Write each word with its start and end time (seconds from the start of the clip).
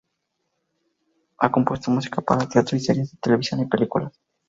Ha 1.37 1.51
compuesto 1.51 1.91
música 1.91 2.23
para 2.23 2.49
teatro 2.49 2.75
y 2.75 2.79
series 2.79 3.11
de 3.11 3.19
televisión 3.19 3.59
y 3.59 3.67
películas. 3.67 4.19